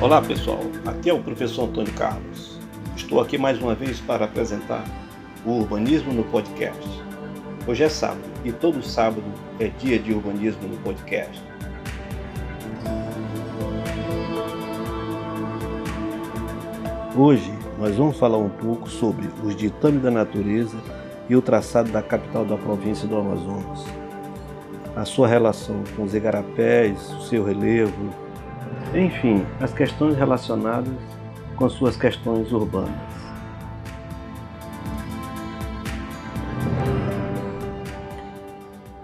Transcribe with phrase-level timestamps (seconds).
[0.00, 2.58] Olá pessoal, aqui é o professor Antônio Carlos.
[2.96, 4.82] Estou aqui mais uma vez para apresentar
[5.44, 6.88] o Urbanismo no Podcast.
[7.66, 9.22] Hoje é sábado e todo sábado
[9.58, 11.38] é dia de urbanismo no podcast.
[17.14, 20.78] Hoje nós vamos falar um pouco sobre os ditames da natureza
[21.28, 23.84] e o traçado da capital da província do Amazonas.
[24.96, 28.29] A sua relação com os igarapés, o seu relevo,
[28.94, 30.92] enfim, as questões relacionadas
[31.54, 32.90] com suas questões urbanas.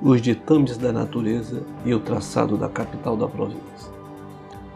[0.00, 3.92] Os ditames da natureza e o traçado da capital da província.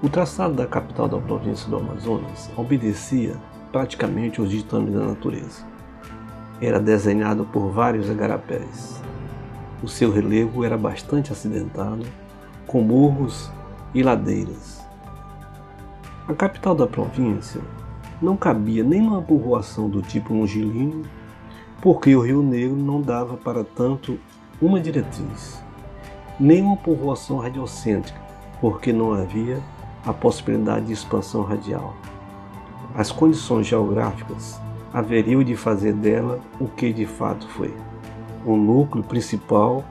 [0.02, 3.36] O traçado da capital da província do Amazonas obedecia
[3.70, 5.66] praticamente aos ditames da natureza.
[6.60, 9.00] Era desenhado por vários igarapés.
[9.82, 12.04] O seu relevo era bastante acidentado,
[12.66, 13.50] com morros
[13.94, 14.87] e ladeiras.
[16.28, 17.62] A capital da província
[18.20, 21.06] não cabia nem numa povoação do tipo longilíneo,
[21.80, 24.18] porque o Rio Negro não dava para tanto
[24.60, 25.64] uma diretriz,
[26.38, 28.20] nem uma povoação radiocêntrica,
[28.60, 29.58] porque não havia
[30.04, 31.94] a possibilidade de expansão radial.
[32.94, 34.60] As condições geográficas
[34.92, 37.74] haveriam de fazer dela o que de fato foi,
[38.46, 39.82] um núcleo principal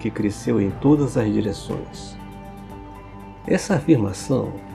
[0.00, 2.16] que cresceu em todas as direções.
[3.46, 4.73] Essa afirmação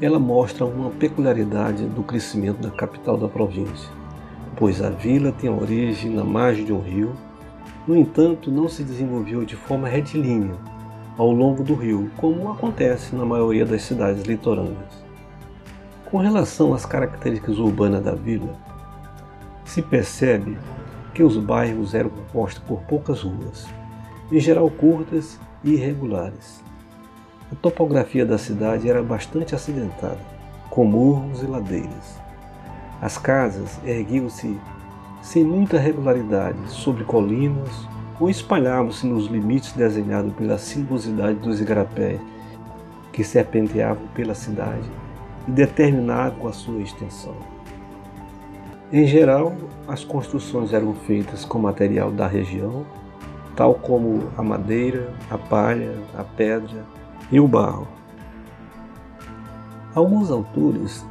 [0.00, 3.90] ela mostra uma peculiaridade do crescimento da capital da província,
[4.56, 7.14] pois a vila tem origem na margem de um rio,
[7.86, 10.54] no entanto, não se desenvolveu de forma retilínea
[11.16, 15.06] ao longo do rio, como acontece na maioria das cidades litorâneas.
[16.04, 18.54] Com relação às características urbanas da vila,
[19.64, 20.58] se percebe
[21.14, 23.66] que os bairros eram compostos por poucas ruas,
[24.30, 26.65] em geral curtas e irregulares
[27.50, 30.18] a topografia da cidade era bastante acidentada,
[30.68, 32.20] com morros e ladeiras.
[33.00, 34.58] As casas erguiam-se
[35.22, 37.86] sem muita regularidade sobre colinas
[38.18, 42.20] ou espalhavam-se nos limites desenhados pela sinuosidade dos igarapés
[43.12, 44.90] que serpenteavam pela cidade
[45.46, 47.34] e determinavam a sua extensão.
[48.92, 49.54] Em geral,
[49.86, 52.86] as construções eram feitas com material da região,
[53.54, 56.84] tal como a madeira, a palha, a pedra,
[57.30, 57.88] e o barro.
[59.94, 61.04] Alguns autores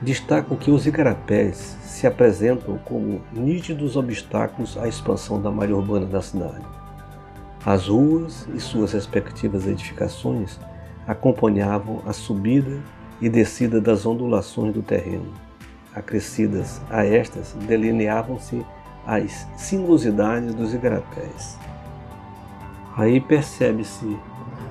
[0.00, 6.20] destacam que os igarapés se apresentam como nítidos obstáculos à expansão da malha urbana da
[6.20, 6.64] cidade.
[7.64, 10.60] As ruas e suas respectivas edificações
[11.06, 12.78] acompanhavam a subida
[13.20, 15.32] e descida das ondulações do terreno.
[15.94, 18.64] Acrescidas a estas, delineavam-se
[19.06, 21.58] as sinuosidades dos igarapés.
[22.96, 24.16] Aí percebe-se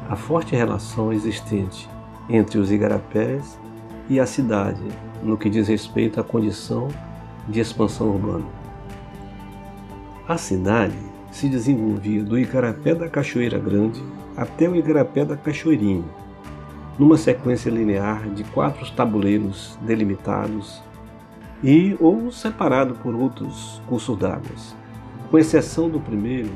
[0.10, 1.90] a forte relação existente
[2.30, 3.60] entre os igarapés
[4.10, 4.84] e a cidade
[5.24, 6.88] no que diz respeito à condição
[7.48, 8.46] de expansão urbana.
[10.28, 10.98] A cidade
[11.32, 14.02] se desenvolvia do Igarapé da Cachoeira Grande
[14.38, 16.06] até o Igarapé da Cachoeirinha,
[16.98, 20.82] numa sequência linear de quatro tabuleiros delimitados
[21.64, 24.56] e ou separado por outros cursos d'água.
[25.30, 26.52] Com exceção do primeiro,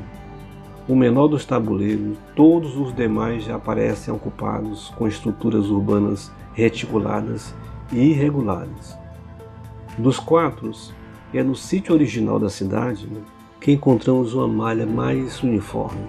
[0.90, 7.54] o menor dos tabuleiros, todos os demais já aparecem ocupados com estruturas urbanas reticuladas
[7.92, 8.98] e irregulares.
[9.96, 10.72] Dos quatro,
[11.32, 13.08] é no sítio original da cidade
[13.60, 16.08] que encontramos uma malha mais uniforme.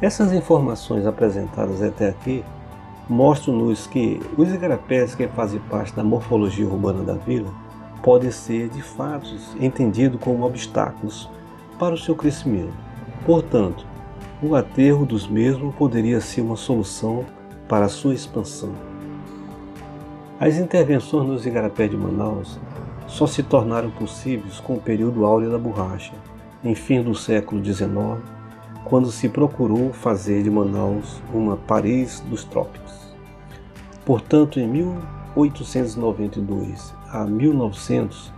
[0.00, 2.44] Essas informações apresentadas até aqui
[3.08, 7.54] mostram-nos que os igarapés que fazem parte da morfologia urbana da vila
[8.02, 11.30] podem ser, de fato, entendidos como obstáculos
[11.78, 12.81] para o seu crescimento
[13.24, 13.86] Portanto,
[14.42, 17.24] o aterro dos mesmos poderia ser uma solução
[17.68, 18.72] para sua expansão.
[20.40, 22.58] As intervenções nos igarapés de Manaus
[23.06, 26.14] só se tornaram possíveis com o período áureo da borracha,
[26.64, 28.18] em fim do século XIX,
[28.84, 33.14] quando se procurou fazer de Manaus uma Paris dos trópicos.
[34.04, 38.32] Portanto, em 1892 a 1900,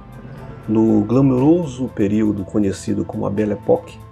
[0.69, 4.04] no glamouroso período conhecido como a Belle Époque,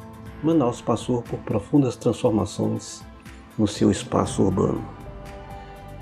[0.43, 3.05] Manaus passou por profundas transformações
[3.57, 4.83] no seu espaço urbano.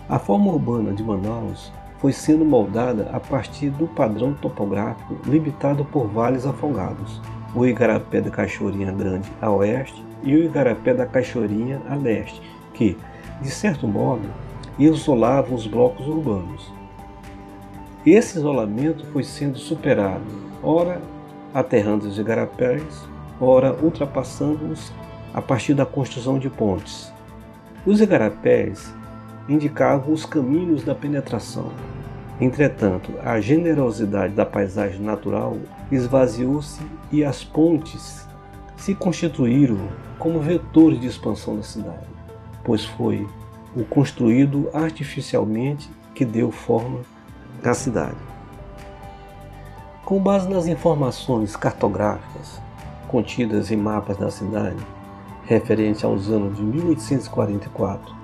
[0.08, 6.06] A forma urbana de Manaus foi sendo moldada a partir do padrão topográfico limitado por
[6.06, 7.20] vales afogados,
[7.54, 12.40] o Igarapé da Cachoeirinha Grande a oeste e o Igarapé da Cachoeirinha a leste,
[12.72, 12.96] que,
[13.42, 14.26] de certo modo,
[14.78, 16.72] isolavam os blocos urbanos.
[18.06, 20.25] Esse isolamento foi sendo superado,
[20.62, 21.02] ora
[21.52, 22.82] aterrando os igarapés,
[23.40, 24.92] ora ultrapassando-os
[25.32, 27.12] a partir da construção de pontes.
[27.87, 28.92] Os igarapés
[29.48, 31.70] indicavam os caminhos da penetração.
[32.40, 35.56] Entretanto, a generosidade da paisagem natural
[35.90, 38.26] esvaziou-se e as pontes
[38.76, 39.88] se constituíram
[40.19, 42.06] como vetores de expansão da cidade,
[42.64, 43.26] pois foi
[43.76, 47.00] o construído artificialmente que deu forma
[47.62, 48.16] à cidade.
[50.04, 52.60] Com base nas informações cartográficas
[53.11, 54.77] contidas em mapas da cidade,
[55.45, 58.15] referente aos anos de 1844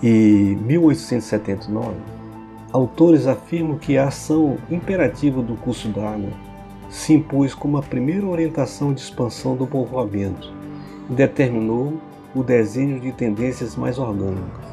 [0.00, 1.96] e 1879,
[2.72, 6.30] autores afirmam que a ação imperativa do curso d'água
[6.88, 10.52] se impôs como a primeira orientação de expansão do povoamento
[11.10, 11.94] e determinou
[12.36, 14.64] o desenho de tendências mais orgânicas.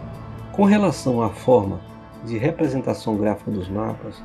[0.51, 1.81] Com relação à forma
[2.23, 4.21] de representação gráfica dos mapas,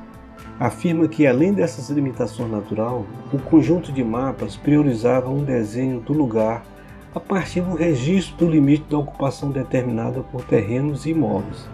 [0.58, 6.64] afirma que, além dessas limitações naturais, o conjunto de mapas priorizava um desenho do lugar
[7.14, 11.68] a partir do registro do limite da ocupação determinada por terrenos e imóveis.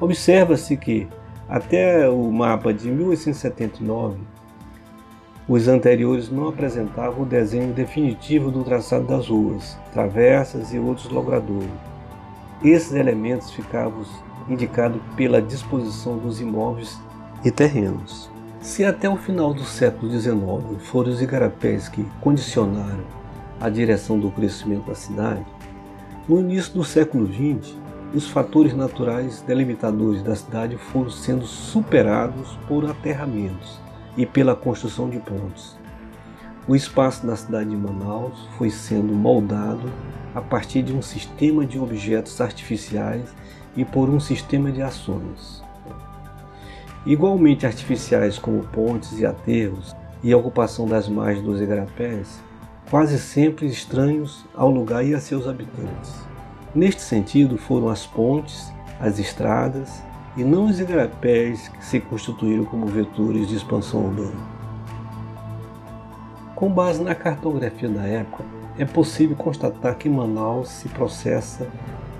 [0.00, 1.08] Observa-se que,
[1.48, 4.18] até o mapa de 1879,
[5.48, 11.66] os anteriores não apresentavam o desenho definitivo do traçado das ruas, travessas e outros logradouros.
[12.62, 14.04] Esses elementos ficavam
[14.48, 17.00] indicados pela disposição dos imóveis
[17.44, 18.30] e terrenos.
[18.60, 23.04] Se até o final do século XIX foram os igarapés que condicionaram
[23.60, 25.46] a direção do crescimento da cidade,
[26.28, 27.74] no início do século XX,
[28.14, 33.78] os fatores naturais delimitadores da cidade foram sendo superados por aterramentos
[34.16, 35.76] e pela construção de pontes.
[36.66, 39.90] O espaço da cidade de Manaus foi sendo moldado
[40.34, 43.34] a partir de um sistema de objetos artificiais
[43.76, 45.62] e por um sistema de ações.
[47.08, 52.38] Igualmente artificiais como pontes e aterros e a ocupação das margens dos igarapés,
[52.90, 56.12] quase sempre estranhos ao lugar e a seus habitantes.
[56.74, 58.70] Neste sentido foram as pontes,
[59.00, 60.02] as estradas
[60.36, 64.58] e não os igarapés que se constituíram como vetores de expansão urbana.
[66.54, 68.44] Com base na cartografia da época,
[68.78, 71.66] é possível constatar que Manaus se processa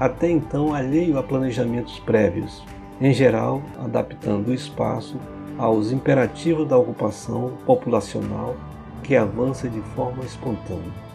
[0.00, 2.64] até então alheio a planejamentos prévios,
[3.00, 5.16] em geral adaptando o espaço
[5.56, 8.56] aos imperativos da ocupação populacional
[9.02, 11.08] que avança de forma espontânea.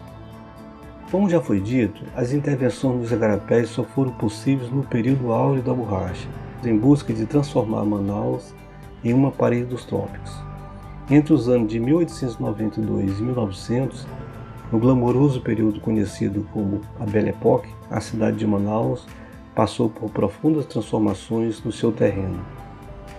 [1.10, 5.72] Como já foi dito, as intervenções dos igarapés só foram possíveis no período áureo da
[5.72, 6.28] borracha,
[6.64, 8.54] em busca de transformar Manaus
[9.02, 10.32] em uma parede dos trópicos.
[11.10, 14.06] Entre os anos de 1892 e 1900,
[14.72, 19.06] no glamouroso período conhecido como a Belle Époque, a cidade de Manaus
[19.54, 22.44] passou por profundas transformações no seu terreno.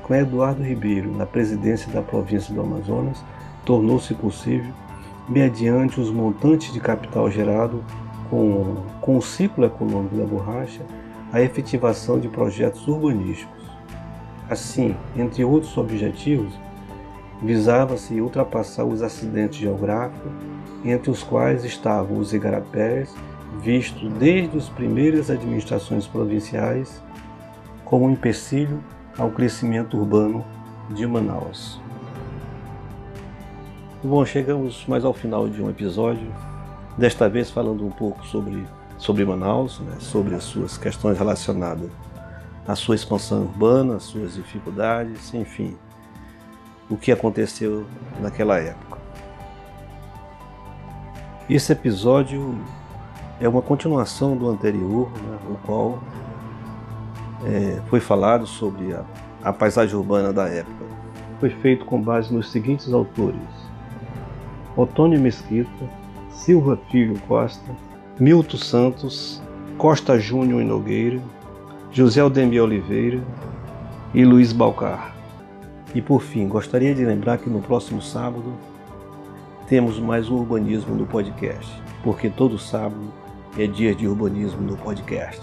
[0.03, 3.23] Com Eduardo Ribeiro na presidência da província do Amazonas,
[3.65, 4.71] tornou-se possível,
[5.27, 7.83] mediante os montantes de capital gerado
[8.29, 10.81] com, com o ciclo econômico da borracha,
[11.31, 13.65] a efetivação de projetos urbanísticos.
[14.49, 16.53] Assim, entre outros objetivos,
[17.41, 20.31] visava-se ultrapassar os acidentes geográficos,
[20.83, 23.13] entre os quais estavam os igarapés,
[23.61, 27.01] vistos desde as primeiras administrações provinciais
[27.83, 28.83] como um empecilho
[29.17, 30.45] ao crescimento urbano
[30.89, 31.79] de Manaus.
[34.03, 36.31] Bom, chegamos mais ao final de um episódio,
[36.97, 38.65] desta vez falando um pouco sobre
[38.97, 41.89] sobre Manaus, né, sobre as suas questões relacionadas
[42.67, 45.77] à sua expansão urbana, às suas dificuldades, enfim,
[46.89, 47.85] o que aconteceu
[48.19, 48.97] naquela época.
[51.49, 52.57] Esse episódio
[53.39, 55.99] é uma continuação do anterior, né, o qual
[57.45, 59.03] é, foi falado sobre a,
[59.43, 60.85] a paisagem urbana da época.
[61.39, 63.39] Foi feito com base nos seguintes autores:
[64.75, 65.89] Otônio Mesquita,
[66.29, 67.71] Silva Filho Costa,
[68.19, 69.41] Milton Santos,
[69.77, 71.21] Costa Júnior e Nogueira,
[71.91, 73.21] José Aldemir Oliveira
[74.13, 75.13] e Luiz Balcar.
[75.93, 78.53] E por fim, gostaria de lembrar que no próximo sábado
[79.67, 81.71] temos mais um urbanismo no podcast,
[82.03, 83.24] porque todo sábado
[83.57, 85.41] é dia de urbanismo no podcast.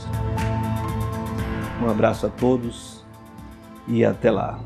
[1.82, 3.04] Um abraço a todos
[3.88, 4.60] e até lá.